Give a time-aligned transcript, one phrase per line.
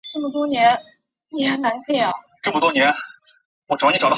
[0.01, 0.01] 老城雅法门以西的西耶路撒冷则以巴勒斯坦
[2.73, 4.05] 人为主。